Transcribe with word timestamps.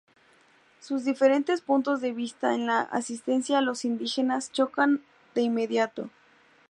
Sus 0.79 1.05
diferentes 1.05 1.61
puntos 1.61 2.01
de 2.01 2.11
vista 2.11 2.55
en 2.55 2.65
la 2.65 2.79
asistencia 2.81 3.59
a 3.59 3.61
los 3.61 3.85
indígenas 3.85 4.51
chocan 4.51 5.03
de 5.35 5.41
inmediato. 5.43 6.09